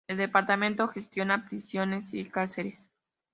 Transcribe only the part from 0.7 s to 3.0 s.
gestiona prisiones y cárceles.